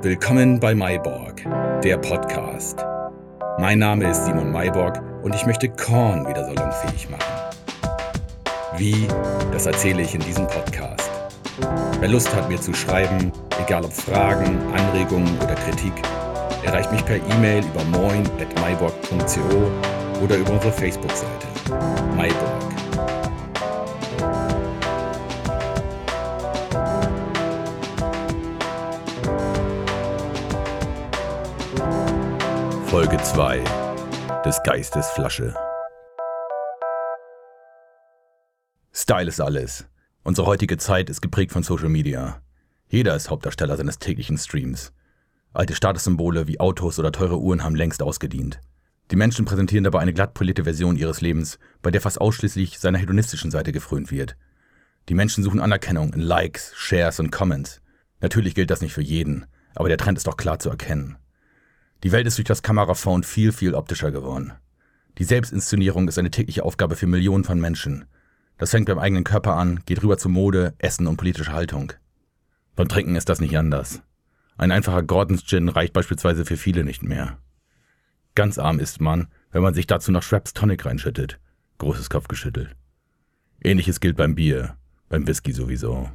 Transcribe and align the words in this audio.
Willkommen 0.00 0.60
bei 0.60 0.76
Mayborg, 0.76 1.42
der 1.82 1.98
Podcast. 1.98 2.78
Mein 3.58 3.80
Name 3.80 4.08
ist 4.08 4.26
Simon 4.26 4.52
Mayborg 4.52 5.02
und 5.24 5.34
ich 5.34 5.44
möchte 5.44 5.68
Korn 5.68 6.24
wieder 6.28 6.44
salonfähig 6.44 7.10
machen. 7.10 7.56
Wie, 8.76 9.08
das 9.50 9.66
erzähle 9.66 10.02
ich 10.02 10.14
in 10.14 10.20
diesem 10.20 10.46
Podcast. 10.46 11.10
Wer 11.98 12.10
Lust 12.10 12.32
hat, 12.32 12.48
mir 12.48 12.60
zu 12.60 12.72
schreiben, 12.74 13.32
egal 13.60 13.84
ob 13.84 13.92
Fragen, 13.92 14.60
Anregungen 14.72 15.36
oder 15.38 15.56
Kritik, 15.56 15.94
erreicht 16.64 16.92
mich 16.92 17.04
per 17.04 17.16
E-Mail 17.16 17.64
über 17.64 17.82
moin.myborg.co 17.98 20.22
oder 20.22 20.36
über 20.36 20.52
unsere 20.52 20.72
Facebook-Seite. 20.72 21.48
Mayborg. 22.16 23.17
Folge 32.90 33.18
2 33.18 33.62
des 34.46 34.62
Geistes 34.62 35.10
Flasche. 35.10 35.54
Style 38.94 39.28
ist 39.28 39.42
alles. 39.42 39.86
Unsere 40.22 40.46
heutige 40.46 40.78
Zeit 40.78 41.10
ist 41.10 41.20
geprägt 41.20 41.52
von 41.52 41.62
Social 41.62 41.90
Media. 41.90 42.40
Jeder 42.88 43.14
ist 43.14 43.28
Hauptdarsteller 43.28 43.76
seines 43.76 43.98
täglichen 43.98 44.38
Streams. 44.38 44.94
Alte 45.52 45.74
Statussymbole 45.74 46.48
wie 46.48 46.60
Autos 46.60 46.98
oder 46.98 47.12
teure 47.12 47.38
Uhren 47.38 47.62
haben 47.62 47.74
längst 47.74 48.02
ausgedient. 48.02 48.58
Die 49.10 49.16
Menschen 49.16 49.44
präsentieren 49.44 49.84
dabei 49.84 49.98
eine 49.98 50.14
glatt 50.14 50.32
polierte 50.32 50.64
Version 50.64 50.96
ihres 50.96 51.20
Lebens, 51.20 51.58
bei 51.82 51.90
der 51.90 52.00
fast 52.00 52.18
ausschließlich 52.18 52.78
seiner 52.78 52.96
hedonistischen 52.96 53.50
Seite 53.50 53.72
gefrönt 53.72 54.10
wird. 54.10 54.34
Die 55.10 55.14
Menschen 55.14 55.44
suchen 55.44 55.60
Anerkennung 55.60 56.14
in 56.14 56.22
Likes, 56.22 56.72
Shares 56.74 57.20
und 57.20 57.32
Comments. 57.32 57.82
Natürlich 58.22 58.54
gilt 58.54 58.70
das 58.70 58.80
nicht 58.80 58.94
für 58.94 59.02
jeden, 59.02 59.44
aber 59.74 59.90
der 59.90 59.98
Trend 59.98 60.16
ist 60.16 60.26
doch 60.26 60.38
klar 60.38 60.58
zu 60.58 60.70
erkennen. 60.70 61.18
Die 62.04 62.12
Welt 62.12 62.26
ist 62.26 62.38
durch 62.38 62.46
das 62.46 62.62
Kameraphone 62.62 63.24
viel, 63.24 63.52
viel 63.52 63.74
optischer 63.74 64.12
geworden. 64.12 64.52
Die 65.18 65.24
Selbstinszenierung 65.24 66.06
ist 66.06 66.18
eine 66.18 66.30
tägliche 66.30 66.64
Aufgabe 66.64 66.94
für 66.94 67.08
Millionen 67.08 67.42
von 67.42 67.60
Menschen. 67.60 68.04
Das 68.56 68.70
fängt 68.70 68.86
beim 68.86 69.00
eigenen 69.00 69.24
Körper 69.24 69.56
an, 69.56 69.80
geht 69.84 70.02
rüber 70.02 70.16
zu 70.16 70.28
Mode, 70.28 70.74
Essen 70.78 71.08
und 71.08 71.16
politischer 71.16 71.52
Haltung. 71.52 71.92
Beim 72.76 72.88
Trinken 72.88 73.16
ist 73.16 73.28
das 73.28 73.40
nicht 73.40 73.58
anders. 73.58 74.02
Ein 74.56 74.70
einfacher 74.70 75.02
Gordons 75.02 75.44
Gin 75.44 75.68
reicht 75.68 75.92
beispielsweise 75.92 76.44
für 76.44 76.56
viele 76.56 76.84
nicht 76.84 77.02
mehr. 77.02 77.38
Ganz 78.36 78.58
arm 78.58 78.78
ist 78.78 79.00
man, 79.00 79.26
wenn 79.50 79.62
man 79.62 79.74
sich 79.74 79.88
dazu 79.88 80.12
noch 80.12 80.22
Schweppes 80.22 80.52
Tonic 80.52 80.86
reinschüttet. 80.86 81.40
Großes 81.78 82.10
Kopfgeschüttel. 82.10 82.70
Ähnliches 83.62 83.98
gilt 83.98 84.16
beim 84.16 84.36
Bier, 84.36 84.76
beim 85.08 85.26
Whisky 85.26 85.52
sowieso. 85.52 86.10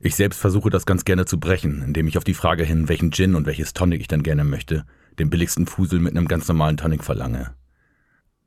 Ich 0.00 0.16
selbst 0.16 0.40
versuche 0.40 0.70
das 0.70 0.86
ganz 0.86 1.04
gerne 1.04 1.24
zu 1.24 1.38
brechen, 1.38 1.82
indem 1.82 2.08
ich 2.08 2.18
auf 2.18 2.24
die 2.24 2.34
Frage 2.34 2.64
hin, 2.64 2.88
welchen 2.88 3.12
Gin 3.12 3.34
und 3.34 3.46
welches 3.46 3.72
Tonic 3.72 4.00
ich 4.00 4.08
dann 4.08 4.22
gerne 4.22 4.44
möchte, 4.44 4.84
den 5.18 5.30
billigsten 5.30 5.66
Fusel 5.66 6.00
mit 6.00 6.16
einem 6.16 6.28
ganz 6.28 6.48
normalen 6.48 6.76
Tonic 6.76 7.04
verlange. 7.04 7.54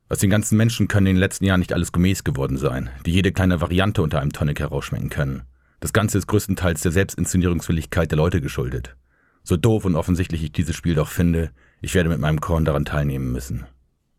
Aus 0.10 0.20
den 0.20 0.30
ganzen 0.30 0.58
Menschen 0.58 0.88
können 0.88 1.08
in 1.08 1.16
den 1.16 1.20
letzten 1.20 1.46
Jahren 1.46 1.60
nicht 1.60 1.74
alles 1.74 1.92
gemäß 1.92 2.24
geworden 2.24 2.58
sein, 2.58 2.90
die 3.06 3.12
jede 3.12 3.32
kleine 3.32 3.60
Variante 3.60 4.02
unter 4.02 4.22
einem 4.22 4.32
Tonic 4.32 4.60
herausschmecken 4.60 5.10
können. 5.10 5.44
Das 5.80 5.94
Ganze 5.94 6.18
ist 6.18 6.28
größtenteils 6.28 6.82
der 6.82 6.92
Selbstinszenierungswilligkeit 6.92 8.10
der 8.10 8.18
Leute 8.18 8.42
geschuldet. 8.42 8.96
So 9.44 9.58
doof 9.58 9.86
und 9.86 9.96
offensichtlich 9.96 10.44
ich 10.44 10.52
dieses 10.52 10.76
Spiel 10.76 10.96
doch 10.96 11.10
finde, 11.10 11.52
ich 11.82 11.94
werde 11.94 12.10
mit 12.10 12.20
meinem 12.20 12.42
Korn 12.42 12.66
daran 12.66 12.86
teilnehmen 12.86 13.32
müssen. 13.32 13.66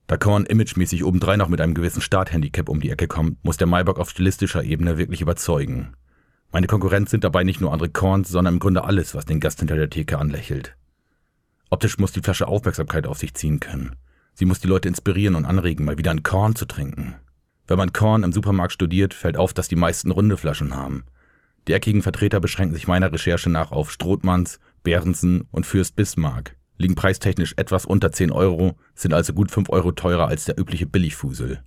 Da 0.06 0.16
Korn 0.16 0.46
imagemäßig 0.46 1.04
obendrein 1.04 1.38
noch 1.38 1.48
mit 1.48 1.60
einem 1.60 1.74
gewissen 1.74 2.00
Starthandicap 2.00 2.68
um 2.68 2.80
die 2.80 2.90
Ecke 2.90 3.08
kommt, 3.08 3.44
muss 3.44 3.58
der 3.58 3.66
Maybach 3.66 3.96
auf 3.96 4.10
stilistischer 4.10 4.64
Ebene 4.64 4.96
wirklich 4.96 5.20
überzeugen. 5.20 5.94
Meine 6.50 6.66
Konkurrenz 6.66 7.10
sind 7.10 7.24
dabei 7.24 7.44
nicht 7.44 7.60
nur 7.60 7.72
andere 7.72 7.90
Korns, 7.90 8.30
sondern 8.30 8.54
im 8.54 8.60
Grunde 8.60 8.84
alles, 8.84 9.14
was 9.14 9.26
den 9.26 9.38
Gast 9.38 9.58
hinter 9.58 9.76
der 9.76 9.90
Theke 9.90 10.18
anlächelt. 10.18 10.76
Optisch 11.68 11.98
muss 11.98 12.12
die 12.12 12.22
Flasche 12.22 12.48
Aufmerksamkeit 12.48 13.06
auf 13.06 13.18
sich 13.18 13.34
ziehen 13.34 13.60
können. 13.60 13.96
Sie 14.32 14.46
muss 14.46 14.60
die 14.60 14.68
Leute 14.68 14.88
inspirieren 14.88 15.34
und 15.34 15.44
anregen, 15.44 15.84
mal 15.84 15.98
wieder 15.98 16.10
ein 16.10 16.22
Korn 16.22 16.56
zu 16.56 16.64
trinken. 16.64 17.16
Wenn 17.66 17.76
man 17.76 17.92
Korn 17.92 18.22
im 18.22 18.32
Supermarkt 18.32 18.72
studiert, 18.72 19.12
fällt 19.12 19.36
auf, 19.36 19.52
dass 19.52 19.68
die 19.68 19.76
meisten 19.76 20.10
runde 20.10 20.38
Flaschen 20.38 20.74
haben. 20.74 21.04
Die 21.66 21.74
eckigen 21.74 22.00
Vertreter 22.00 22.40
beschränken 22.40 22.74
sich 22.74 22.88
meiner 22.88 23.12
Recherche 23.12 23.50
nach 23.50 23.70
auf 23.70 23.90
Strothmanns, 23.90 24.58
Behrensen 24.82 25.42
und 25.50 25.66
Fürst 25.66 25.96
Bismarck, 25.96 26.56
liegen 26.78 26.94
preistechnisch 26.94 27.52
etwas 27.58 27.84
unter 27.84 28.10
10 28.10 28.32
Euro, 28.32 28.78
sind 28.94 29.12
also 29.12 29.34
gut 29.34 29.50
5 29.50 29.68
Euro 29.68 29.92
teurer 29.92 30.28
als 30.28 30.46
der 30.46 30.58
übliche 30.58 30.86
Billigfusel. 30.86 31.62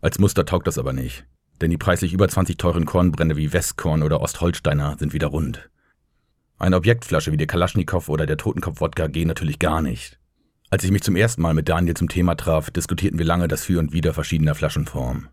Als 0.00 0.20
Muster 0.20 0.44
taugt 0.44 0.68
das 0.68 0.78
aber 0.78 0.92
nicht 0.92 1.26
denn 1.60 1.70
die 1.70 1.78
preislich 1.78 2.12
über 2.12 2.28
20 2.28 2.56
teuren 2.56 2.84
Kornbrände 2.84 3.36
wie 3.36 3.52
Westkorn 3.52 4.02
oder 4.02 4.20
Ostholsteiner 4.20 4.96
sind 4.98 5.12
wieder 5.12 5.28
rund. 5.28 5.70
Eine 6.58 6.76
Objektflasche 6.76 7.32
wie 7.32 7.36
der 7.36 7.46
Kalaschnikow 7.46 8.08
oder 8.08 8.26
der 8.26 8.36
Totenkopf-Wodka 8.36 9.08
gehen 9.08 9.28
natürlich 9.28 9.58
gar 9.58 9.82
nicht. 9.82 10.18
Als 10.70 10.84
ich 10.84 10.90
mich 10.90 11.02
zum 11.02 11.16
ersten 11.16 11.42
Mal 11.42 11.54
mit 11.54 11.68
Daniel 11.68 11.94
zum 11.94 12.08
Thema 12.08 12.34
traf, 12.36 12.70
diskutierten 12.70 13.18
wir 13.18 13.26
lange 13.26 13.48
das 13.48 13.64
Für 13.64 13.78
und 13.78 13.92
Wider 13.92 14.14
verschiedener 14.14 14.54
Flaschenformen. 14.54 15.28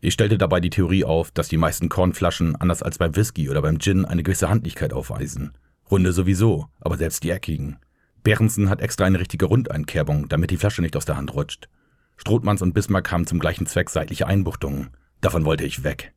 Ich 0.00 0.14
stellte 0.14 0.36
dabei 0.36 0.60
die 0.60 0.70
Theorie 0.70 1.04
auf, 1.04 1.30
dass 1.30 1.48
die 1.48 1.56
meisten 1.56 1.88
Kornflaschen, 1.88 2.56
anders 2.56 2.82
als 2.82 2.98
beim 2.98 3.14
Whisky 3.14 3.48
oder 3.48 3.62
beim 3.62 3.78
Gin, 3.78 4.04
eine 4.04 4.22
gewisse 4.22 4.48
Handlichkeit 4.48 4.92
aufweisen. 4.92 5.52
Runde 5.90 6.12
sowieso, 6.12 6.66
aber 6.80 6.96
selbst 6.96 7.22
die 7.22 7.30
eckigen. 7.30 7.78
Behrensen 8.24 8.68
hat 8.68 8.80
extra 8.80 9.04
eine 9.04 9.20
richtige 9.20 9.46
Rundeinkerbung, 9.46 10.28
damit 10.28 10.50
die 10.50 10.56
Flasche 10.56 10.82
nicht 10.82 10.96
aus 10.96 11.04
der 11.04 11.16
Hand 11.16 11.34
rutscht. 11.34 11.68
Strothmanns 12.16 12.62
und 12.62 12.72
Bismarck 12.72 13.10
haben 13.10 13.26
zum 13.26 13.38
gleichen 13.38 13.66
Zweck 13.66 13.90
seitliche 13.90 14.26
Einbuchtungen. 14.26 14.90
Davon 15.22 15.46
wollte 15.46 15.64
ich 15.64 15.84
weg. 15.84 16.12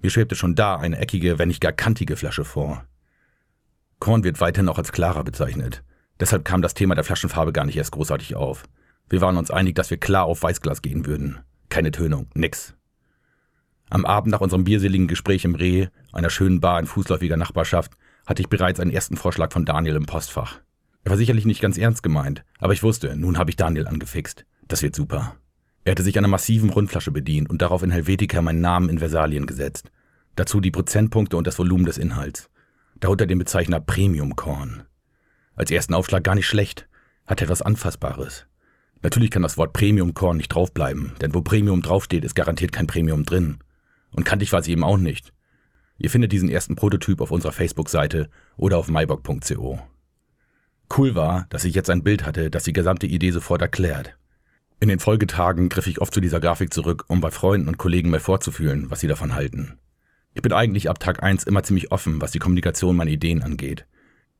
Mir 0.00 0.10
schwebte 0.10 0.36
schon 0.36 0.54
da 0.54 0.76
eine 0.76 0.98
eckige, 0.98 1.38
wenn 1.38 1.48
nicht 1.48 1.60
gar 1.60 1.72
kantige 1.72 2.16
Flasche 2.16 2.44
vor. 2.44 2.86
Korn 3.98 4.24
wird 4.24 4.40
weiterhin 4.40 4.68
auch 4.68 4.78
als 4.78 4.92
klarer 4.92 5.24
bezeichnet. 5.24 5.82
Deshalb 6.20 6.44
kam 6.44 6.62
das 6.62 6.74
Thema 6.74 6.94
der 6.94 7.04
Flaschenfarbe 7.04 7.52
gar 7.52 7.64
nicht 7.64 7.76
erst 7.76 7.92
großartig 7.92 8.36
auf. 8.36 8.64
Wir 9.08 9.20
waren 9.20 9.36
uns 9.36 9.50
einig, 9.50 9.74
dass 9.74 9.90
wir 9.90 9.98
klar 9.98 10.24
auf 10.24 10.42
Weißglas 10.42 10.82
gehen 10.82 11.04
würden. 11.04 11.40
Keine 11.68 11.90
Tönung, 11.90 12.28
nix. 12.34 12.74
Am 13.90 14.06
Abend 14.06 14.30
nach 14.30 14.40
unserem 14.40 14.64
bierseligen 14.64 15.08
Gespräch 15.08 15.44
im 15.44 15.56
Reh, 15.56 15.88
einer 16.12 16.30
schönen 16.30 16.60
Bar 16.60 16.78
in 16.78 16.86
fußläufiger 16.86 17.36
Nachbarschaft, 17.36 17.92
hatte 18.24 18.40
ich 18.40 18.48
bereits 18.48 18.78
einen 18.78 18.92
ersten 18.92 19.16
Vorschlag 19.16 19.52
von 19.52 19.64
Daniel 19.64 19.96
im 19.96 20.06
Postfach. 20.06 20.60
Er 21.02 21.10
war 21.10 21.18
sicherlich 21.18 21.44
nicht 21.44 21.60
ganz 21.60 21.76
ernst 21.76 22.02
gemeint, 22.02 22.44
aber 22.58 22.72
ich 22.72 22.82
wusste, 22.82 23.16
nun 23.16 23.36
habe 23.36 23.50
ich 23.50 23.56
Daniel 23.56 23.88
angefixt. 23.88 24.46
Das 24.68 24.82
wird 24.82 24.94
super. 24.94 25.34
Er 25.84 25.92
hatte 25.92 26.02
sich 26.02 26.16
einer 26.16 26.28
massiven 26.28 26.70
Rundflasche 26.70 27.10
bedient 27.10 27.50
und 27.50 27.60
darauf 27.60 27.82
in 27.82 27.90
Helvetica 27.90 28.40
meinen 28.40 28.62
Namen 28.62 28.88
in 28.88 28.98
Versalien 28.98 29.46
gesetzt. 29.46 29.90
Dazu 30.34 30.60
die 30.60 30.70
Prozentpunkte 30.70 31.36
und 31.36 31.46
das 31.46 31.58
Volumen 31.58 31.84
des 31.84 31.98
Inhalts. 31.98 32.50
Darunter 32.98 33.26
den 33.26 33.38
Bezeichner 33.38 33.80
Premium 33.80 34.34
Korn. 34.34 34.84
Als 35.54 35.70
ersten 35.70 35.94
Aufschlag 35.94 36.24
gar 36.24 36.34
nicht 36.34 36.46
schlecht, 36.46 36.88
hat 37.26 37.42
etwas 37.42 37.62
Anfassbares. 37.62 38.46
Natürlich 39.02 39.30
kann 39.30 39.42
das 39.42 39.58
Wort 39.58 39.74
Premium 39.74 40.14
Korn 40.14 40.38
nicht 40.38 40.48
draufbleiben, 40.48 41.12
denn 41.20 41.34
wo 41.34 41.42
Premium 41.42 41.82
draufsteht, 41.82 42.24
ist 42.24 42.34
garantiert 42.34 42.72
kein 42.72 42.86
Premium 42.86 43.24
drin. 43.24 43.58
Und 44.10 44.24
kantig 44.24 44.52
war 44.52 44.62
sie 44.62 44.72
eben 44.72 44.84
auch 44.84 44.96
nicht. 44.96 45.34
Ihr 45.98 46.10
findet 46.10 46.32
diesen 46.32 46.48
ersten 46.48 46.76
Prototyp 46.76 47.20
auf 47.20 47.30
unserer 47.30 47.52
Facebook-Seite 47.52 48.30
oder 48.56 48.78
auf 48.78 48.88
mybock.co. 48.88 49.80
Cool 50.96 51.14
war, 51.14 51.46
dass 51.50 51.64
ich 51.64 51.74
jetzt 51.74 51.90
ein 51.90 52.02
Bild 52.02 52.24
hatte, 52.24 52.50
das 52.50 52.64
die 52.64 52.72
gesamte 52.72 53.06
Idee 53.06 53.30
sofort 53.30 53.62
erklärt. 53.62 54.16
In 54.80 54.88
den 54.88 54.98
Folgetagen 54.98 55.68
griff 55.68 55.86
ich 55.86 56.00
oft 56.00 56.12
zu 56.12 56.20
dieser 56.20 56.40
Grafik 56.40 56.74
zurück, 56.74 57.04
um 57.08 57.20
bei 57.20 57.30
Freunden 57.30 57.68
und 57.68 57.78
Kollegen 57.78 58.10
mal 58.10 58.20
vorzufühlen, 58.20 58.90
was 58.90 59.00
sie 59.00 59.08
davon 59.08 59.34
halten. 59.34 59.78
Ich 60.34 60.42
bin 60.42 60.52
eigentlich 60.52 60.90
ab 60.90 60.98
Tag 60.98 61.22
1 61.22 61.44
immer 61.44 61.62
ziemlich 61.62 61.92
offen, 61.92 62.20
was 62.20 62.32
die 62.32 62.40
Kommunikation 62.40 62.96
meiner 62.96 63.10
Ideen 63.10 63.42
angeht. 63.42 63.86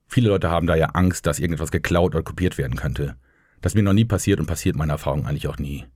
Viele 0.07 0.29
Leute 0.29 0.51
haben 0.51 0.67
da 0.67 0.75
ja 0.75 0.87
Angst, 0.89 1.27
dass 1.27 1.39
irgendetwas 1.39 1.71
geklaut 1.71 2.15
oder 2.15 2.25
kopiert 2.25 2.59
werden 2.59 2.77
könnte. 2.77 3.17
Das 3.63 3.73
ist 3.73 3.77
mir 3.77 3.83
noch 3.83 3.93
nie 3.93 4.05
passiert 4.05 4.41
und 4.41 4.47
passiert 4.47 4.77
meiner 4.77 4.95
Erfahrung 4.95 5.27
eigentlich 5.27 5.49
auch 5.49 5.59
nie. 5.59 5.87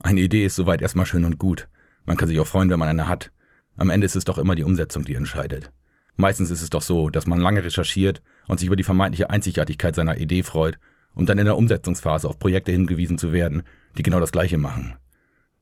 Eine 0.00 0.20
Idee 0.20 0.44
ist 0.44 0.56
soweit 0.56 0.82
erstmal 0.82 1.06
schön 1.06 1.24
und 1.24 1.38
gut. 1.38 1.68
Man 2.04 2.16
kann 2.16 2.28
sich 2.28 2.38
auch 2.40 2.46
freuen, 2.46 2.68
wenn 2.68 2.78
man 2.78 2.88
eine 2.88 3.08
hat. 3.08 3.30
Am 3.76 3.90
Ende 3.90 4.04
ist 4.04 4.16
es 4.16 4.24
doch 4.24 4.38
immer 4.38 4.54
die 4.54 4.64
Umsetzung, 4.64 5.04
die 5.04 5.14
entscheidet. 5.14 5.72
Meistens 6.16 6.50
ist 6.50 6.62
es 6.62 6.70
doch 6.70 6.82
so, 6.82 7.10
dass 7.10 7.26
man 7.26 7.40
lange 7.40 7.64
recherchiert 7.64 8.22
und 8.46 8.60
sich 8.60 8.66
über 8.66 8.76
die 8.76 8.84
vermeintliche 8.84 9.30
Einzigartigkeit 9.30 9.94
seiner 9.94 10.18
Idee 10.18 10.42
freut, 10.42 10.78
um 11.14 11.26
dann 11.26 11.38
in 11.38 11.44
der 11.44 11.56
Umsetzungsphase 11.56 12.28
auf 12.28 12.38
Projekte 12.38 12.72
hingewiesen 12.72 13.18
zu 13.18 13.32
werden, 13.32 13.62
die 13.96 14.02
genau 14.02 14.20
das 14.20 14.32
Gleiche 14.32 14.58
machen. 14.58 14.94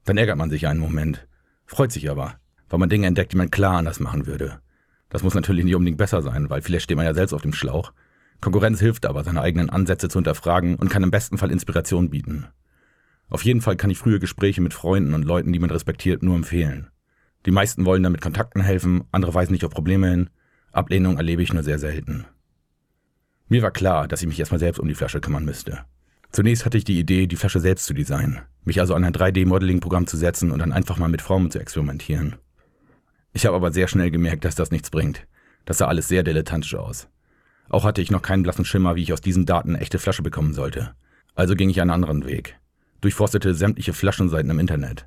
Dann 0.04 0.18
ärgert 0.18 0.36
man 0.36 0.50
sich 0.50 0.66
einen 0.66 0.80
Moment, 0.80 1.26
freut 1.66 1.92
sich 1.92 2.10
aber, 2.10 2.36
weil 2.68 2.78
man 2.78 2.88
Dinge 2.88 3.06
entdeckt, 3.06 3.32
die 3.32 3.36
man 3.36 3.50
klar 3.50 3.76
anders 3.76 4.00
machen 4.00 4.26
würde. 4.26 4.60
Das 5.10 5.22
muss 5.22 5.34
natürlich 5.34 5.64
nicht 5.64 5.74
unbedingt 5.74 5.98
besser 5.98 6.22
sein, 6.22 6.48
weil 6.48 6.62
vielleicht 6.62 6.84
steht 6.84 6.96
man 6.96 7.06
ja 7.06 7.14
selbst 7.14 7.34
auf 7.34 7.42
dem 7.42 7.52
Schlauch. 7.52 7.92
Konkurrenz 8.40 8.80
hilft 8.80 9.06
aber, 9.06 9.22
seine 9.22 9.42
eigenen 9.42 9.70
Ansätze 9.70 10.08
zu 10.08 10.18
hinterfragen 10.18 10.76
und 10.76 10.88
kann 10.88 11.02
im 11.02 11.10
besten 11.10 11.38
Fall 11.38 11.50
Inspiration 11.50 12.10
bieten. 12.10 12.46
Auf 13.28 13.44
jeden 13.44 13.60
Fall 13.60 13.76
kann 13.76 13.90
ich 13.90 13.98
frühe 13.98 14.18
Gespräche 14.18 14.60
mit 14.60 14.74
Freunden 14.74 15.14
und 15.14 15.24
Leuten, 15.24 15.52
die 15.52 15.58
man 15.58 15.70
respektiert, 15.70 16.22
nur 16.22 16.34
empfehlen. 16.34 16.88
Die 17.46 17.50
meisten 17.50 17.84
wollen 17.84 18.02
damit 18.02 18.20
Kontakten 18.20 18.62
helfen, 18.62 19.04
andere 19.12 19.34
weisen 19.34 19.52
nicht 19.52 19.64
auf 19.64 19.72
Probleme 19.72 20.10
hin. 20.10 20.30
Ablehnung 20.72 21.16
erlebe 21.16 21.42
ich 21.42 21.52
nur 21.52 21.62
sehr 21.62 21.78
selten. 21.78 22.24
Mir 23.52 23.60
war 23.60 23.70
klar, 23.70 24.08
dass 24.08 24.22
ich 24.22 24.28
mich 24.28 24.40
erstmal 24.40 24.60
selbst 24.60 24.78
um 24.78 24.88
die 24.88 24.94
Flasche 24.94 25.20
kümmern 25.20 25.44
müsste. 25.44 25.80
Zunächst 26.30 26.64
hatte 26.64 26.78
ich 26.78 26.84
die 26.84 26.98
Idee, 26.98 27.26
die 27.26 27.36
Flasche 27.36 27.60
selbst 27.60 27.84
zu 27.84 27.92
designen, 27.92 28.40
mich 28.64 28.80
also 28.80 28.94
an 28.94 29.04
ein 29.04 29.12
3D-Modeling-Programm 29.12 30.06
zu 30.06 30.16
setzen 30.16 30.52
und 30.52 30.60
dann 30.60 30.72
einfach 30.72 30.96
mal 30.96 31.10
mit 31.10 31.20
Formen 31.20 31.50
zu 31.50 31.58
experimentieren. 31.58 32.36
Ich 33.34 33.44
habe 33.44 33.54
aber 33.54 33.70
sehr 33.70 33.88
schnell 33.88 34.10
gemerkt, 34.10 34.46
dass 34.46 34.54
das 34.54 34.70
nichts 34.70 34.88
bringt. 34.88 35.26
Das 35.66 35.76
sah 35.76 35.86
alles 35.86 36.08
sehr 36.08 36.22
dilettantisch 36.22 36.74
aus. 36.76 37.08
Auch 37.68 37.84
hatte 37.84 38.00
ich 38.00 38.10
noch 38.10 38.22
keinen 38.22 38.42
blassen 38.42 38.64
Schimmer, 38.64 38.96
wie 38.96 39.02
ich 39.02 39.12
aus 39.12 39.20
diesen 39.20 39.44
Daten 39.44 39.74
eine 39.74 39.80
echte 39.82 39.98
Flasche 39.98 40.22
bekommen 40.22 40.54
sollte. 40.54 40.94
Also 41.34 41.54
ging 41.54 41.68
ich 41.68 41.82
einen 41.82 41.90
anderen 41.90 42.24
Weg. 42.24 42.58
Durchforstete 43.02 43.52
sämtliche 43.52 43.92
Flaschenseiten 43.92 44.50
im 44.50 44.60
Internet. 44.60 45.06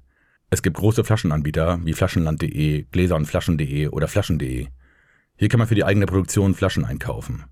Es 0.52 0.62
gibt 0.62 0.78
große 0.78 1.04
Flaschenanbieter 1.04 1.80
wie 1.84 1.94
flaschenland.de, 1.94 2.84
gläserundflaschen.de 2.92 3.88
oder 3.88 4.08
flaschen.de. 4.08 4.68
Hier 5.36 5.50
kann 5.50 5.58
man 5.58 5.68
für 5.68 5.74
die 5.74 5.84
eigene 5.84 6.06
Produktion 6.06 6.54
Flaschen 6.54 6.86
einkaufen. 6.86 7.46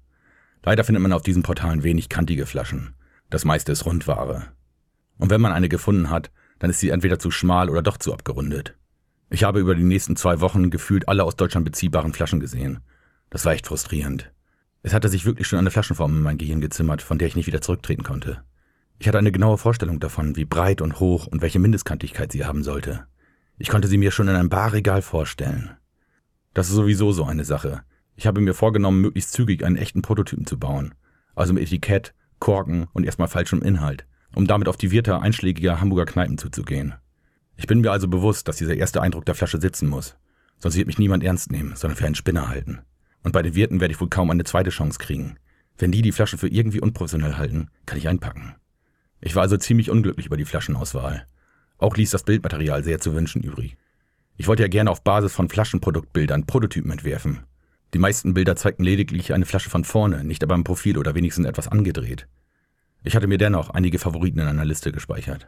Leider 0.64 0.84
findet 0.84 1.04
man 1.04 1.14
auf 1.14 1.22
diesen 1.22 1.44
Portalen 1.44 1.84
wenig 1.84 2.10
kantige 2.10 2.46
Flaschen. 2.46 2.96
Das 3.30 3.46
meiste 3.46 3.72
ist 3.72 3.86
Rundware. 3.86 4.48
Und 5.18 5.30
wenn 5.30 5.42
man 5.42 5.52
eine 5.52 5.70
gefunden 5.70 6.10
hat, 6.10 6.32
dann 6.60 6.70
ist 6.70 6.80
sie 6.80 6.90
entweder 6.90 7.20
zu 7.20 7.32
schmal 7.32 7.70
oder 7.70 7.82
doch 7.82 7.98
zu 7.98 8.14
abgerundet. 8.14 8.78
Ich 9.30 9.44
habe 9.44 9.60
über 9.60 9.76
die 9.76 9.84
nächsten 9.84 10.16
zwei 10.16 10.40
Wochen 10.42 10.70
gefühlt 10.70 11.08
alle 11.08 11.24
aus 11.24 11.36
Deutschland 11.36 11.66
beziehbaren 11.66 12.14
Flaschen 12.14 12.40
gesehen. 12.40 12.80
Das 13.30 13.46
war 13.46 13.54
echt 13.54 13.68
frustrierend. 13.68 14.32
Es 14.84 14.94
hatte 14.94 15.10
sich 15.10 15.26
wirklich 15.26 15.48
schon 15.48 15.60
eine 15.60 15.72
Flaschenform 15.72 16.18
in 16.18 16.22
mein 16.22 16.38
Gehirn 16.38 16.62
gezimmert, 16.62 17.02
von 17.02 17.18
der 17.18 17.28
ich 17.28 17.36
nicht 17.36 17.48
wieder 17.48 17.62
zurücktreten 17.62 18.04
konnte. 18.04 18.44
Ich 19.00 19.08
hatte 19.08 19.18
eine 19.18 19.32
genaue 19.32 19.58
Vorstellung 19.58 20.00
davon, 20.00 20.36
wie 20.36 20.46
breit 20.46 20.82
und 20.82 21.00
hoch 21.00 21.28
und 21.28 21.42
welche 21.42 21.60
Mindestkantigkeit 21.60 22.32
sie 22.32 22.46
haben 22.46 22.64
sollte. 22.64 23.06
Ich 23.58 23.70
konnte 23.70 23.88
sie 23.88 23.98
mir 23.98 24.12
schon 24.12 24.28
in 24.28 24.36
einem 24.36 24.50
Barregal 24.50 25.02
vorstellen. 25.02 25.72
Das 26.54 26.70
ist 26.70 26.76
sowieso 26.76 27.12
so 27.12 27.26
eine 27.26 27.44
Sache. 27.44 27.84
Ich 28.16 28.28
habe 28.28 28.42
mir 28.42 28.54
vorgenommen, 28.54 29.02
möglichst 29.02 29.34
zügig 29.34 29.66
einen 29.66 29.76
echten 29.76 30.02
Prototypen 30.02 30.46
zu 30.46 30.60
bauen. 30.60 30.94
Also 31.36 31.54
mit 31.54 31.64
Etikett, 31.64 32.14
Korken 32.40 32.88
und 32.94 33.06
erstmal 33.06 33.28
falschem 33.28 33.62
Inhalt, 33.62 34.06
um 34.36 34.48
damit 34.48 34.68
auf 34.68 34.78
die 34.78 34.92
Wirte 34.92 35.20
einschlägiger 35.20 35.82
Hamburger 35.82 36.06
Kneipen 36.06 36.38
zuzugehen. 36.38 36.94
Ich 37.56 37.68
bin 37.68 37.82
mir 37.82 37.92
also 37.92 38.08
bewusst, 38.08 38.48
dass 38.48 38.58
dieser 38.58 38.76
erste 38.76 39.02
Eindruck 39.02 39.26
der 39.26 39.36
Flasche 39.36 39.60
sitzen 39.60 39.88
muss. 39.88 40.16
Sonst 40.60 40.76
wird 40.76 40.88
mich 40.88 41.00
niemand 41.00 41.24
ernst 41.24 41.52
nehmen, 41.52 41.76
sondern 41.76 41.98
für 41.98 42.06
einen 42.06 42.16
Spinner 42.16 42.48
halten. 42.48 42.80
Und 43.24 43.32
bei 43.32 43.42
den 43.42 43.56
Wirten 43.56 43.80
werde 43.80 43.94
ich 43.94 44.02
wohl 44.02 44.10
kaum 44.10 44.30
eine 44.30 44.44
zweite 44.44 44.70
Chance 44.70 45.00
kriegen. 45.00 45.38
Wenn 45.78 45.92
die 45.92 46.02
die 46.02 46.12
Flasche 46.12 46.38
für 46.38 46.48
irgendwie 46.48 46.82
unprofessionell 46.82 47.38
halten, 47.38 47.70
kann 47.86 47.98
ich 47.98 48.08
einpacken. 48.08 48.56
Ich 49.22 49.36
war 49.36 49.44
also 49.44 49.58
ziemlich 49.58 49.90
unglücklich 49.90 50.26
über 50.26 50.38
die 50.38 50.46
Flaschenauswahl. 50.46 51.26
Auch 51.78 51.96
ließ 51.96 52.12
das 52.12 52.24
Bildmaterial 52.24 52.84
sehr 52.84 53.00
zu 53.00 53.16
wünschen 53.16 53.42
übrig. 53.42 53.78
Ich 54.36 54.48
wollte 54.48 54.64
ja 54.64 54.68
gerne 54.68 54.92
auf 54.92 55.04
Basis 55.04 55.34
von 55.34 55.50
Flaschenproduktbildern 55.50 56.46
Prototypen 56.46 56.92
entwerfen. 56.92 57.42
Die 57.94 58.00
meisten 58.00 58.34
Bilder 58.34 58.56
zeigten 58.56 58.84
lediglich 58.84 59.34
eine 59.34 59.46
Flasche 59.46 59.70
von 59.70 59.84
vorne, 59.84 60.24
nicht 60.24 60.44
aber 60.44 60.56
im 60.56 60.64
Profil 60.64 60.98
oder 60.98 61.14
wenigstens 61.14 61.46
etwas 61.46 61.68
angedreht. 61.68 62.28
Ich 63.04 63.16
hatte 63.16 63.28
mir 63.28 63.38
dennoch 63.38 63.70
einige 63.70 64.00
Favoriten 64.00 64.40
in 64.40 64.48
einer 64.48 64.66
Liste 64.66 64.92
gespeichert. 64.92 65.48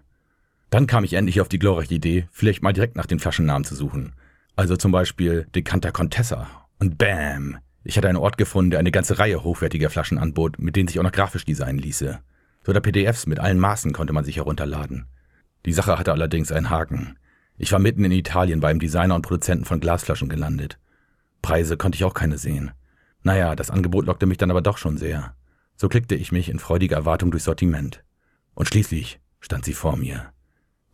Dann 0.70 0.88
kam 0.88 1.04
ich 1.04 1.14
endlich 1.14 1.42
auf 1.42 1.50
die 1.50 1.60
glorreiche 1.60 1.96
Idee, 1.96 2.28
vielleicht 2.32 2.62
mal 2.62 2.74
direkt 2.74 2.98
nach 2.98 3.06
den 3.06 3.20
Flaschennamen 3.20 3.64
zu 3.64 3.76
suchen. 3.76 4.14
Also 4.56 4.76
zum 4.76 4.92
Beispiel 4.92 5.48
Decanter 5.56 5.92
Contessa. 5.92 6.48
Und 6.80 6.98
bam! 6.98 7.58
Ich 7.84 7.98
hatte 7.98 8.10
einen 8.10 8.18
Ort 8.18 8.38
gefunden, 8.38 8.72
der 8.72 8.80
eine 8.80 8.92
ganze 8.92 9.20
Reihe 9.20 9.44
hochwertiger 9.44 9.90
Flaschen 9.90 10.18
anbot, 10.18 10.60
mit 10.60 10.76
denen 10.76 10.88
sich 10.88 11.00
auch 11.00 11.04
noch 11.04 11.12
grafisch 11.12 11.46
designen 11.46 11.80
ließe. 11.80 12.20
Sogar 12.64 12.82
PDFs 12.82 13.28
mit 13.28 13.40
allen 13.40 13.60
Maßen 13.60 13.94
konnte 13.94 14.12
man 14.12 14.26
sich 14.26 14.38
herunterladen. 14.38 15.06
Die 15.66 15.74
Sache 15.74 15.98
hatte 15.98 16.12
allerdings 16.12 16.52
einen 16.52 16.70
Haken. 16.70 17.18
Ich 17.58 17.72
war 17.72 17.80
mitten 17.80 18.04
in 18.04 18.12
Italien 18.12 18.60
beim 18.60 18.80
Designer 18.80 19.16
und 19.16 19.22
Produzenten 19.22 19.66
von 19.66 19.80
Glasflaschen 19.80 20.30
gelandet. 20.30 20.78
Preise 21.42 21.78
konnte 21.78 21.96
ich 21.96 22.04
auch 22.04 22.14
keine 22.14 22.38
sehen. 22.38 22.72
Naja, 23.24 23.56
das 23.56 23.72
Angebot 23.72 24.06
lockte 24.06 24.26
mich 24.26 24.38
dann 24.38 24.52
aber 24.52 24.62
doch 24.62 24.78
schon 24.78 24.98
sehr. 24.98 25.36
So 25.78 25.90
klickte 25.90 26.16
ich 26.16 26.32
mich 26.32 26.50
in 26.50 26.60
freudiger 26.60 26.96
Erwartung 26.96 27.32
durchs 27.32 27.46
Sortiment. 27.46 28.04
Und 28.54 28.68
schließlich 28.68 29.20
stand 29.42 29.66
sie 29.66 29.74
vor 29.74 29.98
mir. 29.98 30.32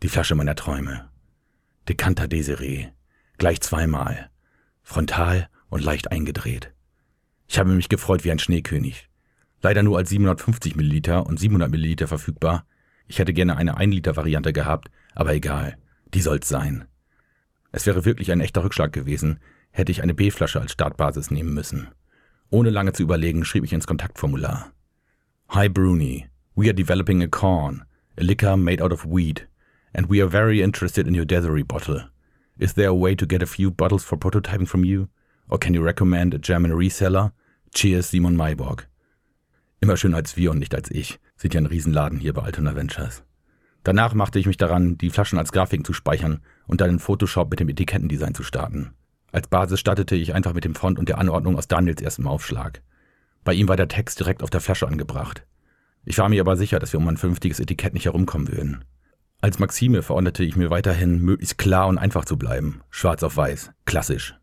Die 0.02 0.08
Flasche 0.08 0.34
meiner 0.34 0.56
Träume. 0.56 1.08
Decanter 1.88 2.28
Desiree. 2.28 2.88
Gleich 3.38 3.60
zweimal. 3.60 4.30
Frontal 4.82 5.48
und 5.68 5.84
leicht 5.84 6.10
eingedreht. 6.10 6.72
Ich 7.48 7.58
habe 7.58 7.70
mich 7.70 7.88
gefreut 7.88 8.24
wie 8.24 8.32
ein 8.32 8.38
Schneekönig. 8.38 9.08
Leider 9.60 9.82
nur 9.82 9.98
als 9.98 10.10
750 10.10 10.74
Milliliter 10.74 11.26
und 11.26 11.38
700 11.38 11.70
Milliliter 11.70 12.08
verfügbar. 12.08 12.66
Ich 13.06 13.18
hätte 13.18 13.32
gerne 13.32 13.56
eine 13.56 13.76
1 13.76 13.94
Liter 13.94 14.16
Variante 14.16 14.52
gehabt, 14.52 14.90
aber 15.14 15.34
egal. 15.34 15.76
Die 16.14 16.20
soll's 16.20 16.48
sein. 16.48 16.86
Es 17.70 17.86
wäre 17.86 18.04
wirklich 18.04 18.32
ein 18.32 18.40
echter 18.40 18.64
Rückschlag 18.64 18.92
gewesen, 18.92 19.38
hätte 19.72 19.90
ich 19.90 20.02
eine 20.02 20.14
B-Flasche 20.14 20.60
als 20.60 20.72
Startbasis 20.72 21.30
nehmen 21.30 21.52
müssen. 21.52 21.88
Ohne 22.50 22.70
lange 22.70 22.92
zu 22.92 23.02
überlegen, 23.02 23.44
schrieb 23.44 23.64
ich 23.64 23.72
ins 23.72 23.86
Kontaktformular. 23.86 24.70
Hi 25.48 25.68
Bruni, 25.68 26.28
we 26.54 26.66
are 26.66 26.74
developing 26.74 27.22
a 27.22 27.26
corn, 27.26 27.84
a 28.18 28.22
liquor 28.22 28.56
made 28.56 28.82
out 28.82 28.92
of 28.92 29.06
wheat, 29.06 29.48
and 29.92 30.08
we 30.08 30.22
are 30.22 30.30
very 30.30 30.62
interested 30.62 31.06
in 31.06 31.14
your 31.14 31.26
Desiree 31.26 31.64
bottle. 31.64 32.04
Is 32.58 32.74
there 32.74 32.88
a 32.88 32.94
way 32.94 33.14
to 33.16 33.26
get 33.26 33.42
a 33.42 33.46
few 33.46 33.70
bottles 33.70 34.04
for 34.04 34.18
prototyping 34.18 34.68
from 34.68 34.84
you? 34.84 35.08
Or 35.48 35.58
can 35.58 35.74
you 35.74 35.82
recommend 35.82 36.34
a 36.34 36.38
German 36.38 36.72
reseller? 36.72 37.32
Cheers, 37.74 38.10
Simon 38.10 38.36
Mayborg. 38.36 38.86
Immer 39.80 39.96
schön 39.96 40.14
als 40.14 40.36
wir 40.36 40.50
und 40.50 40.58
nicht 40.58 40.74
als 40.74 40.90
ich. 40.90 41.18
Sieht 41.36 41.54
ja 41.54 41.60
ein 41.60 41.66
Riesenladen 41.66 42.20
hier 42.20 42.34
bei 42.34 42.42
Altona 42.42 42.76
Ventures. 42.76 43.24
Danach 43.82 44.14
machte 44.14 44.38
ich 44.38 44.46
mich 44.46 44.58
daran, 44.58 44.96
die 44.96 45.10
Flaschen 45.10 45.38
als 45.38 45.50
Grafiken 45.50 45.84
zu 45.84 45.92
speichern 45.92 46.40
und 46.66 46.80
dann 46.80 46.90
in 46.90 46.98
Photoshop 47.00 47.50
mit 47.50 47.58
dem 47.58 47.68
Etikettendesign 47.68 48.34
zu 48.34 48.44
starten. 48.44 48.92
Als 49.32 49.48
Basis 49.48 49.80
startete 49.80 50.14
ich 50.14 50.34
einfach 50.34 50.52
mit 50.52 50.64
dem 50.64 50.74
Font 50.74 50.98
und 50.98 51.08
der 51.08 51.18
Anordnung 51.18 51.56
aus 51.56 51.66
Daniels 51.66 52.02
erstem 52.02 52.28
Aufschlag. 52.28 52.82
Bei 53.44 53.54
ihm 53.54 53.66
war 53.66 53.76
der 53.76 53.88
Text 53.88 54.20
direkt 54.20 54.42
auf 54.42 54.50
der 54.50 54.60
Flasche 54.60 54.86
angebracht. 54.86 55.44
Ich 56.04 56.18
war 56.18 56.28
mir 56.28 56.42
aber 56.42 56.56
sicher, 56.56 56.78
dass 56.78 56.92
wir 56.92 57.00
um 57.00 57.08
ein 57.08 57.16
vernünftiges 57.16 57.58
Etikett 57.58 57.94
nicht 57.94 58.04
herumkommen 58.04 58.48
würden. 58.48 58.84
Als 59.40 59.58
Maxime 59.58 60.02
verordnete 60.02 60.44
ich 60.44 60.54
mir 60.54 60.70
weiterhin, 60.70 61.18
möglichst 61.18 61.58
klar 61.58 61.88
und 61.88 61.98
einfach 61.98 62.24
zu 62.24 62.36
bleiben. 62.36 62.82
Schwarz 62.90 63.22
auf 63.22 63.36
weiß. 63.36 63.72
Klassisch. 63.86 64.36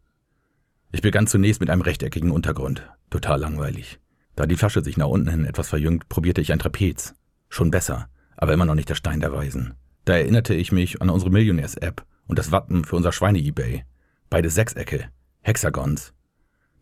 Ich 0.92 1.02
begann 1.02 1.28
zunächst 1.28 1.62
mit 1.62 1.70
einem 1.70 1.82
rechteckigen 1.82 2.32
Untergrund. 2.32 2.90
Total 3.10 3.40
langweilig. 3.40 4.00
Da 4.36 4.46
die 4.46 4.56
Flasche 4.56 4.84
sich 4.84 4.98
nach 4.98 5.08
unten 5.08 5.30
hin 5.30 5.46
etwas 5.46 5.70
verjüngt, 5.70 6.10
probierte 6.10 6.42
ich 6.42 6.52
ein 6.52 6.60
Trapez. 6.60 7.14
Schon 7.48 7.72
besser, 7.72 8.10
aber 8.38 8.54
immer 8.54 8.66
noch 8.66 8.76
nicht 8.76 8.90
der 8.90 8.96
Stein 8.96 9.20
der 9.20 9.32
Weisen. 9.32 9.76
Da 10.06 10.16
erinnerte 10.16 10.54
ich 10.56 10.72
mich 10.72 11.02
an 11.02 11.10
unsere 11.10 11.32
Millionärs-App 11.32 12.06
und 12.28 12.40
das 12.40 12.52
Wappen 12.52 12.84
für 12.86 12.96
unser 12.96 13.12
Schweine-Ebay. 13.12 13.84
Beide 14.30 14.52
Sechsecke, 14.52 15.10
Hexagons. 15.42 16.14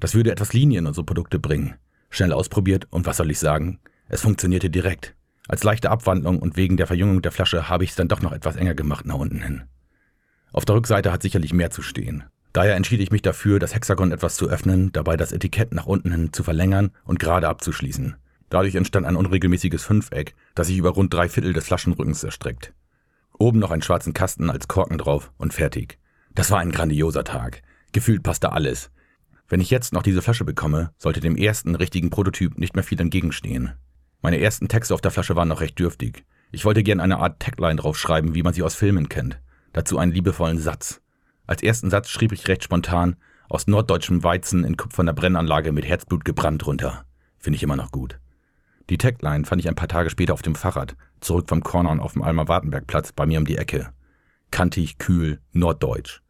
Das 0.01 0.13
würde 0.15 0.31
etwas 0.31 0.51
Linie 0.51 0.79
in 0.79 0.85
unsere 0.85 1.05
Produkte 1.05 1.39
bringen. 1.39 1.75
Schnell 2.09 2.33
ausprobiert 2.33 2.88
und 2.89 3.05
was 3.05 3.15
soll 3.17 3.31
ich 3.31 3.39
sagen? 3.39 3.79
Es 4.09 4.19
funktionierte 4.19 4.69
direkt. 4.69 5.15
Als 5.47 5.63
leichte 5.63 5.89
Abwandlung 5.89 6.39
und 6.39 6.57
wegen 6.57 6.75
der 6.75 6.88
Verjüngung 6.88 7.21
der 7.21 7.31
Flasche 7.31 7.69
habe 7.69 7.85
ich 7.85 7.91
es 7.91 7.95
dann 7.95 8.09
doch 8.09 8.21
noch 8.21 8.33
etwas 8.33 8.57
enger 8.57 8.73
gemacht 8.73 9.05
nach 9.05 9.15
unten 9.15 9.41
hin. 9.41 9.63
Auf 10.51 10.65
der 10.65 10.75
Rückseite 10.75 11.09
hat 11.13 11.21
sicherlich 11.21 11.53
mehr 11.53 11.71
zu 11.71 11.81
stehen. 11.81 12.25
Daher 12.51 12.75
entschied 12.75 12.99
ich 12.99 13.11
mich 13.11 13.21
dafür, 13.21 13.59
das 13.59 13.73
Hexagon 13.73 14.11
etwas 14.11 14.36
zu 14.36 14.50
öffnen, 14.50 14.91
dabei 14.91 15.15
das 15.15 15.31
Etikett 15.31 15.74
nach 15.74 15.86
unten 15.86 16.12
hin 16.12 16.33
zu 16.33 16.43
verlängern 16.43 16.91
und 17.05 17.17
gerade 17.17 17.48
abzuschließen. 17.48 18.17
Dadurch 18.50 18.75
entstand 18.75 19.05
ein 19.05 19.15
unregelmäßiges 19.15 19.86
Fünfeck, 19.86 20.36
das 20.53 20.67
sich 20.67 20.77
über 20.77 20.89
rund 20.89 21.13
drei 21.13 21.29
Viertel 21.29 21.53
des 21.53 21.65
Flaschenrückens 21.67 22.25
erstreckt. 22.25 22.74
Oben 23.39 23.60
noch 23.60 23.72
einen 23.72 23.83
schwarzen 23.83 24.13
Kasten 24.13 24.50
als 24.50 24.67
Korken 24.67 24.98
drauf 24.98 25.31
und 25.38 25.53
fertig. 25.53 25.98
Das 26.38 26.51
war 26.51 26.60
ein 26.60 26.72
grandioser 26.72 27.24
Tag. 27.24 27.63
Gefühlt 27.94 28.22
passte 28.22 28.51
alles. 28.51 28.91
Wenn 29.48 29.60
ich 29.60 29.72
jetzt 29.72 29.91
noch 29.91 30.03
diese 30.03 30.22
Flasche 30.22 30.46
bekomme, 30.46 30.91
sollte 31.00 31.20
dem 31.20 31.36
ersten 31.36 31.74
richtigen 31.74 32.12
Prototyp 32.12 32.60
nicht 32.60 32.75
mehr 32.75 32.84
viel 32.84 33.01
entgegenstehen. 33.01 33.72
Meine 34.22 34.39
ersten 34.39 34.67
Texte 34.67 34.94
auf 34.94 35.01
der 35.01 35.10
Flasche 35.10 35.36
waren 35.36 35.48
noch 35.48 35.62
recht 35.62 35.79
dürftig. 35.79 36.25
Ich 36.51 36.63
wollte 36.63 36.84
gern 36.84 37.00
eine 37.00 37.17
Art 37.17 37.39
Tagline 37.39 37.77
draufschreiben, 37.77 38.36
wie 38.36 38.44
man 38.44 38.53
sie 38.53 38.62
aus 38.62 38.75
Filmen 38.75 39.10
kennt. 39.10 39.41
Dazu 39.74 39.98
einen 39.98 40.12
liebevollen 40.12 40.60
Satz. 40.60 41.01
Als 41.48 41.63
ersten 41.63 41.89
Satz 41.89 42.10
schrieb 42.10 42.32
ich 42.32 42.48
recht 42.48 42.63
spontan, 42.63 43.15
aus 43.50 43.65
norddeutschem 43.65 44.24
Weizen 44.24 44.63
in 44.63 44.77
kupferner 44.77 45.13
Brennanlage 45.13 45.72
mit 45.72 45.88
Herzblut 45.88 46.24
gebrannt 46.24 46.67
runter. 46.67 47.03
Finde 47.39 47.58
ich 47.58 47.63
immer 47.63 47.77
noch 47.77 47.89
gut. 47.89 48.20
Die 48.91 49.00
Tagline 49.00 49.46
fand 49.46 49.60
ich 49.60 49.67
ein 49.67 49.75
paar 49.75 49.88
Tage 49.88 50.12
später 50.12 50.36
auf 50.36 50.44
dem 50.44 50.53
Fahrrad, 50.53 50.98
zurück 51.20 51.50
vom 51.50 51.63
Kornern 51.63 52.00
auf 52.00 52.13
dem 52.13 52.22
Alma-Wartenberg-Platz 52.22 53.13
bei 53.13 53.25
mir 53.25 53.39
um 53.39 53.46
die 53.46 53.58
Ecke. 53.58 53.89
Kantig, 54.51 55.00
kühl, 55.00 55.41
norddeutsch. 55.51 56.22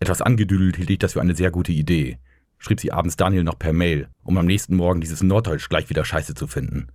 Etwas 0.00 0.22
angedüdelt 0.22 0.76
hielt 0.76 0.90
ich 0.90 0.98
das 0.98 1.14
für 1.14 1.20
eine 1.20 1.34
sehr 1.34 1.50
gute 1.50 1.72
Idee. 1.72 2.18
Schrieb 2.58 2.80
sie 2.80 2.92
abends 2.92 3.16
Daniel 3.16 3.44
noch 3.44 3.58
per 3.58 3.72
Mail, 3.72 4.08
um 4.22 4.36
am 4.38 4.46
nächsten 4.46 4.76
Morgen 4.76 5.00
dieses 5.00 5.22
Norddeutsch 5.22 5.68
gleich 5.68 5.90
wieder 5.90 6.04
scheiße 6.04 6.34
zu 6.34 6.46
finden. 6.46 6.88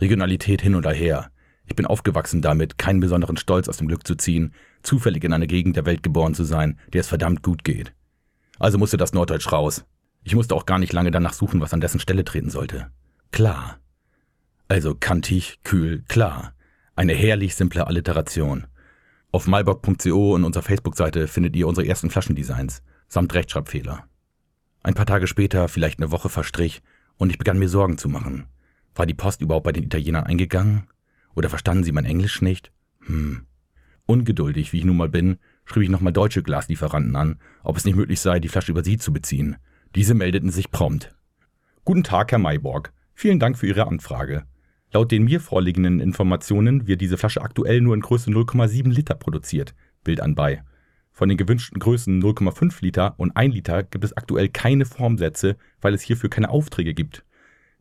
Regionalität 0.00 0.62
hin 0.62 0.74
oder 0.74 0.92
her. 0.92 1.30
Ich 1.66 1.74
bin 1.74 1.86
aufgewachsen 1.86 2.42
damit, 2.42 2.78
keinen 2.78 3.00
besonderen 3.00 3.36
Stolz 3.36 3.68
aus 3.68 3.78
dem 3.78 3.88
Glück 3.88 4.06
zu 4.06 4.14
ziehen, 4.14 4.52
zufällig 4.82 5.24
in 5.24 5.32
einer 5.32 5.46
Gegend 5.46 5.76
der 5.76 5.86
Welt 5.86 6.02
geboren 6.02 6.34
zu 6.34 6.44
sein, 6.44 6.78
der 6.92 7.00
es 7.00 7.08
verdammt 7.08 7.42
gut 7.42 7.64
geht. 7.64 7.92
Also 8.58 8.78
musste 8.78 8.96
das 8.96 9.12
Norddeutsch 9.12 9.50
raus. 9.50 9.84
Ich 10.22 10.34
musste 10.34 10.54
auch 10.54 10.66
gar 10.66 10.78
nicht 10.78 10.92
lange 10.92 11.10
danach 11.10 11.32
suchen, 11.32 11.60
was 11.60 11.72
an 11.72 11.80
dessen 11.80 12.00
Stelle 12.00 12.24
treten 12.24 12.50
sollte. 12.50 12.90
Klar. 13.32 13.78
Also 14.68 14.94
kantig, 14.94 15.60
kühl, 15.62 16.04
klar. 16.08 16.52
Eine 16.94 17.14
herrlich 17.14 17.54
simple 17.54 17.86
Alliteration. 17.86 18.66
Auf 19.32 19.46
malbock.co 19.46 20.34
und 20.34 20.44
unserer 20.44 20.62
Facebook-Seite 20.62 21.28
findet 21.28 21.56
ihr 21.56 21.68
unsere 21.68 21.86
ersten 21.86 22.10
Flaschendesigns, 22.10 22.82
samt 23.08 23.34
Rechtschreibfehler. 23.34 24.04
Ein 24.82 24.94
paar 24.94 25.06
Tage 25.06 25.26
später, 25.26 25.68
vielleicht 25.68 25.98
eine 25.98 26.10
Woche 26.10 26.28
verstrich, 26.28 26.82
und 27.16 27.30
ich 27.30 27.38
begann 27.38 27.58
mir 27.58 27.68
Sorgen 27.68 27.98
zu 27.98 28.08
machen. 28.08 28.46
War 28.94 29.06
die 29.06 29.14
Post 29.14 29.40
überhaupt 29.40 29.64
bei 29.64 29.72
den 29.72 29.84
Italienern 29.84 30.24
eingegangen? 30.24 30.86
Oder 31.34 31.50
verstanden 31.50 31.84
sie 31.84 31.92
mein 31.92 32.04
Englisch 32.04 32.40
nicht? 32.40 32.72
Hm. 33.00 33.46
Ungeduldig, 34.06 34.72
wie 34.72 34.78
ich 34.78 34.84
nun 34.84 34.96
mal 34.96 35.08
bin, 35.08 35.38
schrieb 35.64 35.82
ich 35.82 35.88
nochmal 35.90 36.12
deutsche 36.12 36.42
Glaslieferanten 36.42 37.16
an, 37.16 37.38
ob 37.64 37.76
es 37.76 37.84
nicht 37.84 37.96
möglich 37.96 38.20
sei, 38.20 38.38
die 38.38 38.48
Flasche 38.48 38.70
über 38.70 38.84
sie 38.84 38.96
zu 38.96 39.12
beziehen. 39.12 39.56
Diese 39.94 40.14
meldeten 40.14 40.50
sich 40.50 40.70
prompt. 40.70 41.14
Guten 41.84 42.04
Tag, 42.04 42.30
Herr 42.30 42.38
Mayborg. 42.38 42.92
Vielen 43.14 43.40
Dank 43.40 43.58
für 43.58 43.66
Ihre 43.66 43.86
Anfrage. 43.86 44.44
Laut 44.92 45.10
den 45.10 45.24
mir 45.24 45.40
vorliegenden 45.40 46.00
Informationen 46.00 46.86
wird 46.86 47.00
diese 47.00 47.18
Flasche 47.18 47.42
aktuell 47.42 47.80
nur 47.80 47.94
in 47.94 48.00
Größe 48.00 48.30
0,7 48.30 48.88
Liter 48.90 49.14
produziert. 49.14 49.74
Bild 50.04 50.20
anbei. 50.20 50.62
Von 51.12 51.28
den 51.28 51.38
gewünschten 51.38 51.80
Größen 51.80 52.22
0,5 52.22 52.82
Liter 52.82 53.14
und 53.18 53.36
1 53.36 53.54
Liter 53.54 53.82
gibt 53.82 54.04
es 54.04 54.16
aktuell 54.16 54.48
keine 54.48 54.84
Formsätze, 54.84 55.56
weil 55.80 55.94
es 55.94 56.02
hierfür 56.02 56.30
keine 56.30 56.50
Aufträge 56.50 56.94
gibt. 56.94 57.24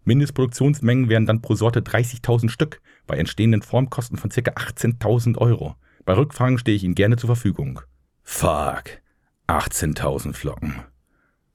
Mindestproduktionsmengen 0.05 1.09
wären 1.09 1.25
dann 1.25 1.41
pro 1.41 1.55
Sorte 1.55 1.81
30.000 1.81 2.49
Stück, 2.49 2.81
bei 3.07 3.17
entstehenden 3.17 3.61
Formkosten 3.61 4.17
von 4.17 4.29
ca. 4.29 4.39
18.000 4.39 5.37
Euro. 5.37 5.75
Bei 6.05 6.13
Rückfragen 6.13 6.57
stehe 6.57 6.77
ich 6.77 6.83
Ihnen 6.83 6.95
gerne 6.95 7.17
zur 7.17 7.27
Verfügung. 7.27 7.81
Fuck. 8.23 9.01
18.000 9.47 10.33
Flocken. 10.33 10.75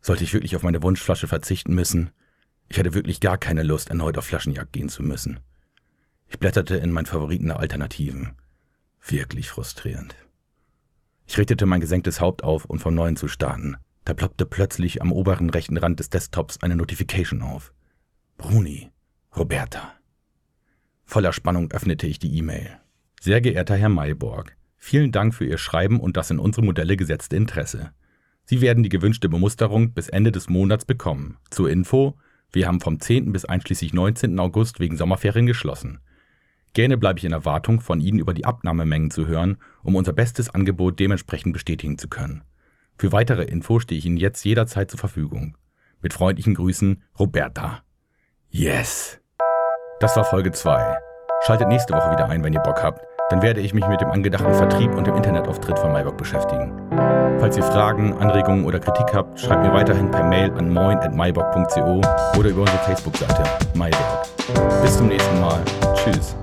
Sollte 0.01 0.25
ich 0.25 0.33
wirklich 0.33 0.57
auf 0.57 0.63
meine 0.63 0.83
Wunschflasche 0.83 1.29
verzichten 1.29 1.75
müssen? 1.75 2.11
Ich 2.71 2.79
hatte 2.79 2.95
wirklich 2.95 3.21
gar 3.21 3.37
keine 3.37 3.65
Lust, 3.65 3.91
erneut 3.91 4.17
auf 4.17 4.27
Flaschenjagd 4.27 4.73
gehen 4.73 4.89
zu 4.89 5.03
müssen. 5.03 5.41
Ich 6.29 6.39
blätterte 6.39 6.77
in 6.77 6.93
meinen 6.93 7.07
Favoriten 7.07 7.49
der 7.49 7.59
Alternativen. 7.59 8.37
Wirklich 9.05 9.51
frustrierend. 9.51 10.15
Ich 11.27 11.37
richtete 11.37 11.67
mein 11.67 11.81
gesenktes 11.81 12.21
Haupt 12.21 12.45
auf, 12.45 12.65
um 12.65 12.79
vom 12.79 12.95
Neuen 12.95 13.17
zu 13.17 13.27
starten. 13.27 13.77
Da 14.05 14.15
ploppte 14.15 14.47
plötzlich 14.47 15.03
am 15.03 15.11
oberen 15.11 15.51
rechten 15.51 15.77
Rand 15.77 15.99
des 15.99 16.11
Desktops 16.11 16.63
eine 16.63 16.77
Notification 16.77 17.43
auf. 17.43 17.73
Bruni, 18.39 18.91
Roberta. 19.37 19.93
Voller 21.05 21.33
Spannung 21.33 21.73
öffnete 21.73 22.07
ich 22.07 22.21
die 22.21 22.37
E-Mail. 22.39 22.79
Sehr 23.21 23.41
geehrter 23.41 23.77
Herr 23.77 23.89
Mayborg, 23.89 24.57
vielen 24.77 25.11
Dank 25.11 25.35
für 25.35 25.45
Ihr 25.45 25.59
Schreiben 25.59 25.99
und 25.99 26.17
das 26.17 26.31
in 26.31 26.39
unsere 26.39 26.65
Modelle 26.65 26.97
gesetzte 26.97 27.35
Interesse. 27.35 27.91
Sie 28.45 28.61
werden 28.61 28.85
die 28.85 28.89
gewünschte 28.89 29.29
Bemusterung 29.29 29.93
bis 29.93 30.09
Ende 30.09 30.31
des 30.31 30.49
Monats 30.49 30.85
bekommen. 30.85 31.37
Zur 31.51 31.69
Info, 31.69 32.17
wir 32.53 32.67
haben 32.67 32.81
vom 32.81 33.01
10. 33.01 33.33
bis 33.33 33.45
einschließlich 33.45 33.93
19. 33.93 34.39
August 34.39 34.81
wegen 34.81 34.97
Sommerferien 34.97 35.47
geschlossen. 35.47 36.01
Gerne 36.73 36.97
bleibe 36.97 37.19
ich 37.19 37.25
in 37.25 37.33
Erwartung, 37.33 37.81
von 37.81 38.01
Ihnen 38.01 38.19
über 38.19 38.35
die 38.35 38.45
Abnahmemengen 38.45 39.11
zu 39.11 39.27
hören, 39.27 39.59
um 39.83 39.97
unser 39.97 40.13
bestes 40.13 40.51
Angebot 40.51 41.01
dementsprechend 41.01 41.53
bestätigen 41.53 41.99
zu 41.99 42.09
können. 42.09 42.43
Für 42.99 43.13
weitere 43.13 43.45
Info 43.45 43.81
stehe 43.81 43.99
ich 43.99 44.07
Ihnen 44.07 44.17
jetzt 44.17 44.45
jederzeit 44.45 44.91
zur 44.91 45.01
Verfügung. 45.01 45.57
Mit 46.03 46.13
freundlichen 46.13 46.55
Grüßen, 46.55 47.03
Roberta. 47.19 47.83
Yes! 48.51 49.21
Das 50.01 50.17
war 50.17 50.25
Folge 50.25 50.53
2. 50.53 50.97
Schaltet 51.47 51.69
nächste 51.69 51.95
Woche 51.95 52.13
wieder 52.13 52.29
ein, 52.29 52.45
wenn 52.45 52.53
ihr 52.53 52.61
Bock 52.61 52.83
habt. 52.83 53.01
Dann 53.31 53.43
werde 53.43 53.61
ich 53.61 53.75
mich 53.75 53.87
mit 53.87 54.01
dem 54.01 54.11
angedachten 54.11 54.55
Vertrieb 54.55 54.95
und 54.95 55.07
dem 55.07 55.15
Internetauftritt 55.15 55.79
von 55.79 55.93
MyBook 55.93 56.17
beschäftigen. 56.17 57.20
Falls 57.41 57.57
ihr 57.57 57.63
Fragen, 57.63 58.13
Anregungen 58.19 58.67
oder 58.67 58.79
Kritik 58.79 59.15
habt, 59.15 59.41
schreibt 59.41 59.65
mir 59.65 59.73
weiterhin 59.73 60.11
per 60.11 60.23
Mail 60.23 60.53
an 60.59 60.75
moin.mybock.co 60.75 62.03
oder 62.39 62.49
über 62.51 62.61
unsere 62.61 62.79
Facebook-Seite 62.81 63.43
MyBock. 63.73 64.83
Bis 64.83 64.99
zum 64.99 65.09
nächsten 65.09 65.41
Mal. 65.41 65.59
Tschüss. 65.95 66.37